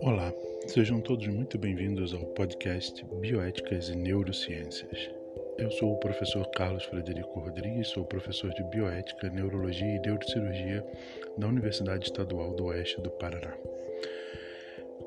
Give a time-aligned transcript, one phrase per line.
[0.00, 0.32] Olá,
[0.68, 5.10] sejam todos muito bem-vindos ao podcast Bioéticas e Neurociências.
[5.58, 10.86] Eu sou o professor Carlos Frederico Rodrigues, sou professor de Bioética, Neurologia e Neurocirurgia
[11.36, 13.56] da Universidade Estadual do Oeste do Paraná.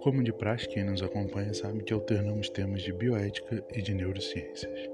[0.02, 4.90] Como de praxe, quem nos acompanha sabe que alternamos temas de bioética e de neurociências.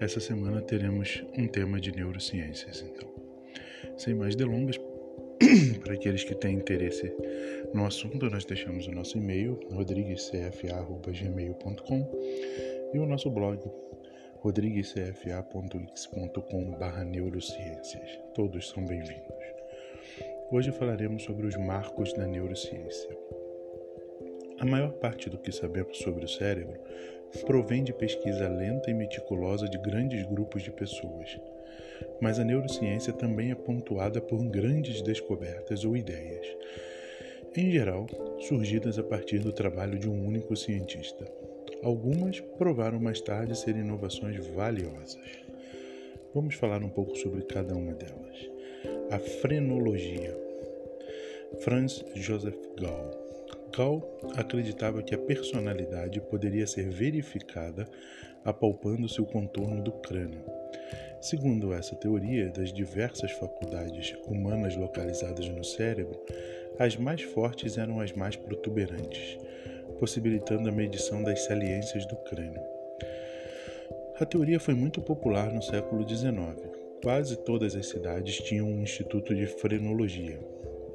[0.00, 3.21] Essa semana teremos um tema de neurociências, então.
[3.96, 4.76] Sem mais delongas,
[5.82, 7.10] para aqueles que têm interesse
[7.74, 12.10] no assunto, nós deixamos o nosso e-mail, rodriguescfa.gmail.com
[12.94, 13.58] e o nosso blog,
[14.36, 18.20] rodriguescfa.x.com.br neurociências.
[18.34, 19.32] Todos são bem-vindos.
[20.50, 23.16] Hoje falaremos sobre os marcos da neurociência.
[24.58, 26.78] A maior parte do que sabemos sobre o cérebro
[27.46, 31.38] provém de pesquisa lenta e meticulosa de grandes grupos de pessoas.
[32.20, 36.46] Mas a neurociência também é pontuada por grandes descobertas ou ideias,
[37.56, 38.06] em geral
[38.40, 41.26] surgidas a partir do trabalho de um único cientista.
[41.82, 45.18] Algumas provaram mais tarde ser inovações valiosas.
[46.34, 48.50] Vamos falar um pouco sobre cada uma delas.
[49.10, 50.36] A frenologia.
[51.60, 53.22] Franz Joseph Gall
[53.74, 54.02] Gall
[54.36, 57.88] acreditava que a personalidade poderia ser verificada
[58.44, 60.61] apalpando-se o contorno do crânio.
[61.22, 66.20] Segundo essa teoria, das diversas faculdades humanas localizadas no cérebro,
[66.78, 69.38] as mais fortes eram as mais protuberantes,
[69.98, 72.60] possibilitando a medição das saliências do crânio.
[74.20, 76.60] A teoria foi muito popular no século XIX.
[77.02, 80.38] Quase todas as cidades tinham um instituto de frenologia,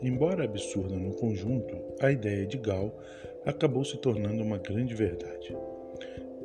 [0.01, 2.95] Embora absurda no conjunto, a ideia de Gall
[3.43, 5.57] acabou se tornando uma grande verdade.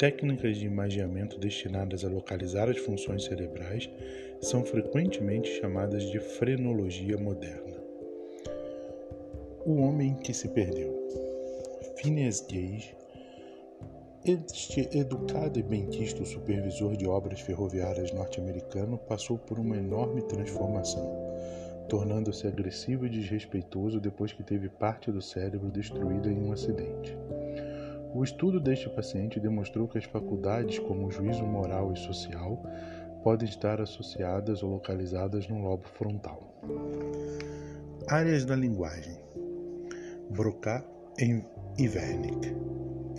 [0.02, 3.88] Técnicas de imagiamento destinadas a localizar as funções cerebrais
[4.40, 7.80] são frequentemente chamadas de frenologia moderna.
[9.64, 10.92] O homem que se perdeu.
[11.98, 12.96] Phineas Gage,
[14.24, 21.30] este educado e benquisto supervisor de obras ferroviárias norte-americano, passou por uma enorme transformação
[21.88, 27.14] tornando-se agressivo e desrespeitoso depois que teve parte do cérebro destruída em um acidente.
[28.14, 32.62] O estudo deste paciente demonstrou que as faculdades, como o juízo moral e social,
[33.22, 36.42] podem estar associadas ou localizadas no lobo frontal.
[38.08, 39.16] Áreas da linguagem:
[40.28, 40.84] Broca
[41.18, 42.54] e Wernicke.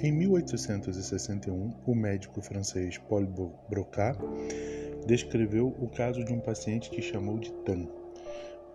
[0.01, 3.25] Em 1861, o médico francês Paul
[3.69, 4.15] Broca
[5.07, 7.87] descreveu o caso de um paciente que chamou de TAN,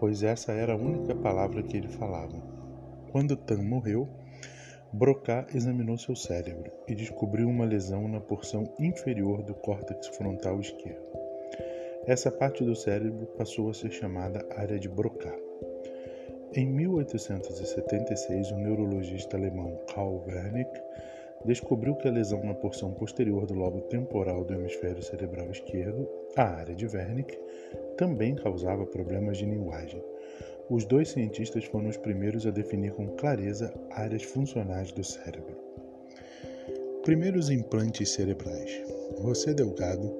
[0.00, 2.36] pois essa era a única palavra que ele falava.
[3.12, 4.08] Quando Tan morreu,
[4.92, 11.06] Broca examinou seu cérebro e descobriu uma lesão na porção inferior do córtex frontal esquerdo.
[12.06, 15.30] Essa parte do cérebro passou a ser chamada área de Broca.
[16.54, 20.80] Em 1876, o neurologista alemão Karl Wernicke
[21.44, 26.44] descobriu que a lesão na porção posterior do lobo temporal do hemisfério cerebral esquerdo, a
[26.44, 27.38] área de Wernicke,
[27.98, 30.02] também causava problemas de linguagem.
[30.70, 35.56] Os dois cientistas foram os primeiros a definir com clareza áreas funcionais do cérebro.
[37.02, 38.70] Primeiros implantes cerebrais.
[39.22, 40.14] José Delgado,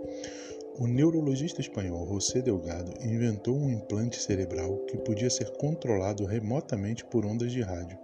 [0.78, 7.26] o neurologista espanhol José Delgado inventou um implante cerebral que podia ser controlado remotamente por
[7.26, 7.98] ondas de rádio.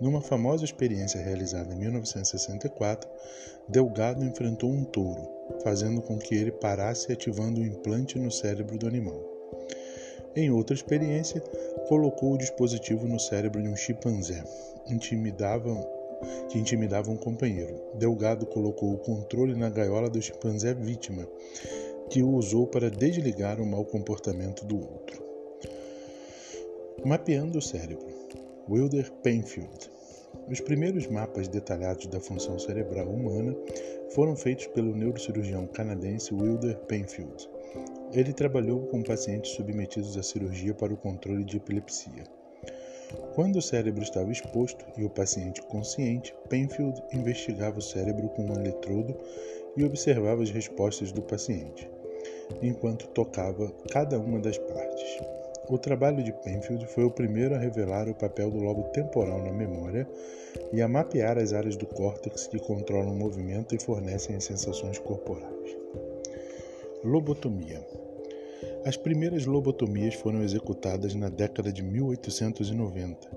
[0.00, 3.06] Numa famosa experiência realizada em 1964,
[3.68, 5.28] Delgado enfrentou um touro,
[5.62, 9.20] fazendo com que ele parasse ativando um implante no cérebro do animal.
[10.36, 11.40] Em outra experiência,
[11.88, 14.44] colocou o dispositivo no cérebro de um chimpanzé,
[14.88, 15.74] intimidava,
[16.48, 17.74] que intimidava um companheiro.
[17.94, 21.26] Delgado colocou o controle na gaiola do chimpanzé vítima,
[22.08, 25.20] que o usou para desligar o mau comportamento do outro.
[27.04, 28.06] Mapeando o cérebro.
[28.68, 29.90] Wilder Penfield.
[30.48, 33.56] Os primeiros mapas detalhados da função cerebral humana
[34.10, 37.49] foram feitos pelo neurocirurgião canadense Wilder Penfield.
[38.12, 42.24] Ele trabalhou com pacientes submetidos à cirurgia para o controle de epilepsia.
[43.34, 48.54] Quando o cérebro estava exposto e o paciente consciente, Penfield investigava o cérebro com um
[48.54, 49.16] eletrodo
[49.76, 51.88] e observava as respostas do paciente,
[52.60, 55.20] enquanto tocava cada uma das partes.
[55.68, 59.52] O trabalho de Penfield foi o primeiro a revelar o papel do lobo temporal na
[59.52, 60.08] memória
[60.72, 64.98] e a mapear as áreas do córtex que controlam o movimento e fornecem as sensações
[64.98, 65.76] corporais.
[67.04, 67.80] Lobotomia.
[68.82, 73.28] As primeiras lobotomias foram executadas na década de 1890,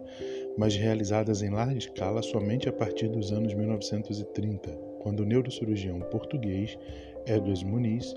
[0.57, 6.77] mas realizadas em larga escala somente a partir dos anos 1930, quando o neurocirurgião português
[7.25, 8.15] Edwards Muniz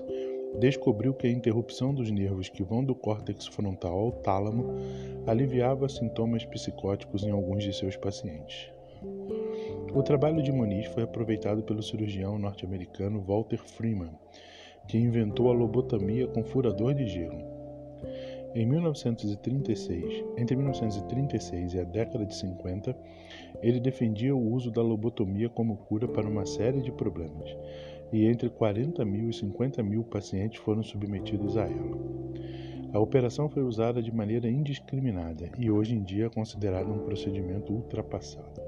[0.57, 4.75] descobriu que a interrupção dos nervos que vão do córtex frontal ao tálamo
[5.25, 8.71] aliviava sintomas psicóticos em alguns de seus pacientes.
[9.93, 14.11] O trabalho de Moniz foi aproveitado pelo cirurgião norte-americano Walter Freeman,
[14.87, 17.57] que inventou a lobotomia com furador de gelo.
[18.55, 22.95] Em 1936, entre 1936 e a década de 50,
[23.61, 27.55] ele defendia o uso da lobotomia como cura para uma série de problemas,
[28.11, 31.97] e entre 40 mil e 50 mil pacientes foram submetidos a ela.
[32.93, 37.73] A operação foi usada de maneira indiscriminada e hoje em dia é considerada um procedimento
[37.73, 38.66] ultrapassado.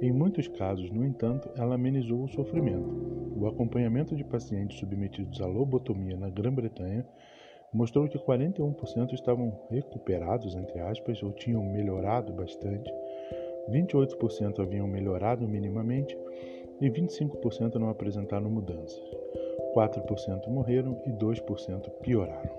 [0.00, 2.88] Em muitos casos, no entanto, ela amenizou o sofrimento.
[3.36, 7.06] O acompanhamento de pacientes submetidos à lobotomia na Grã-Bretanha
[7.72, 12.90] mostrou que 41% estavam recuperados, entre aspas, ou tinham melhorado bastante,
[13.70, 16.16] 28% haviam melhorado minimamente
[16.80, 19.02] e 25% não apresentaram mudanças.
[19.74, 22.50] 4% morreram e 2% pioraram.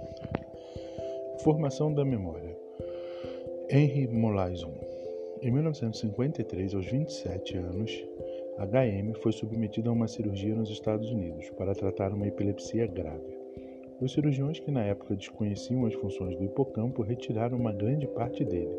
[1.39, 2.55] Formação da memória.
[3.69, 4.86] Henry Molaison.
[5.41, 8.03] Em 1953, aos 27 anos,
[8.57, 13.37] HM foi submetido a uma cirurgia nos Estados Unidos para tratar uma epilepsia grave.
[14.01, 18.75] Os cirurgiões que na época desconheciam as funções do hipocampo retiraram uma grande parte dele.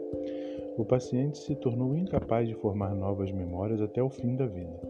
[0.77, 4.81] O paciente se tornou incapaz de formar novas memórias até o fim da vida.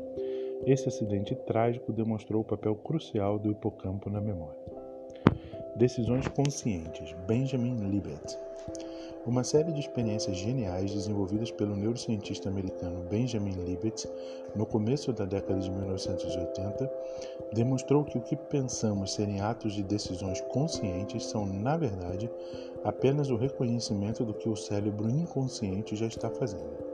[0.66, 4.57] Esse acidente trágico demonstrou o papel crucial do hipocampo na memória.
[5.78, 7.14] Decisões conscientes.
[7.28, 8.36] Benjamin Libet.
[9.24, 14.08] Uma série de experiências geniais desenvolvidas pelo neurocientista americano Benjamin Libet
[14.56, 16.90] no começo da década de 1980
[17.52, 22.28] demonstrou que o que pensamos serem atos de decisões conscientes são, na verdade,
[22.82, 26.88] apenas o reconhecimento do que o cérebro inconsciente já está fazendo.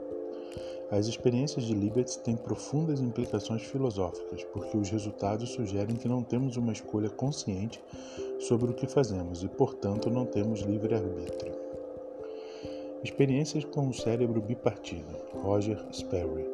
[0.91, 6.57] As experiências de Libet têm profundas implicações filosóficas, porque os resultados sugerem que não temos
[6.57, 7.81] uma escolha consciente
[8.39, 11.53] sobre o que fazemos e, portanto, não temos livre-arbítrio.
[13.03, 15.15] Experiências com o cérebro bipartido.
[15.33, 16.45] Roger Sperry.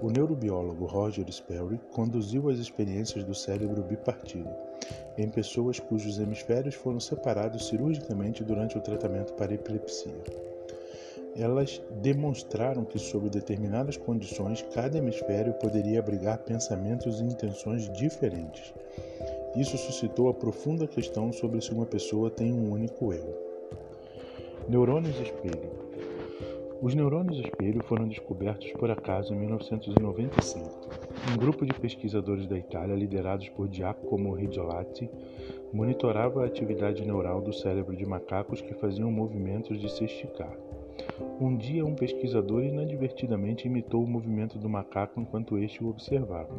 [0.00, 4.50] O neurobiólogo Roger Sperry conduziu as experiências do cérebro bipartido
[5.16, 10.22] em pessoas cujos hemisférios foram separados cirurgicamente durante o tratamento para epilepsia
[11.36, 18.72] elas demonstraram que, sob determinadas condições, cada hemisfério poderia abrigar pensamentos e intenções diferentes.
[19.54, 23.36] Isso suscitou a profunda questão sobre se uma pessoa tem um único eu.
[24.66, 25.70] Neurônios espelho.
[26.80, 30.88] Os neurônios espelho foram descobertos por acaso em 1995.
[31.30, 35.08] Um grupo de pesquisadores da Itália, liderados por Giacomo Ridiolatti,
[35.72, 40.56] monitorava a atividade neural do cérebro de macacos que faziam movimentos de se esticar.
[41.40, 46.54] Um dia, um pesquisador inadvertidamente imitou o movimento do macaco enquanto este o observava,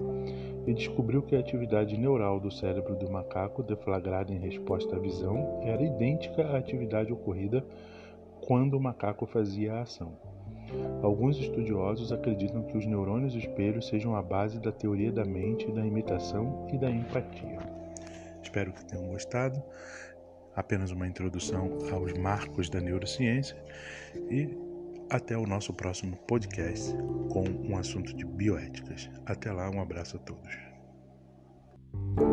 [0.68, 5.62] e descobriu que a atividade neural do cérebro do macaco, deflagrada em resposta à visão,
[5.64, 7.66] era idêntica à atividade ocorrida
[8.42, 10.14] quando o macaco fazia a ação.
[11.02, 15.86] Alguns estudiosos acreditam que os neurônios espelhos sejam a base da teoria da mente, da
[15.86, 17.60] imitação e da empatia.
[18.42, 19.62] Espero que tenham gostado
[20.56, 23.58] apenas uma introdução aos marcos da neurociência
[24.30, 24.50] e
[25.10, 26.94] até o nosso próximo podcast
[27.30, 29.10] com um assunto de bioéticas.
[29.26, 32.33] Até lá, um abraço a todos.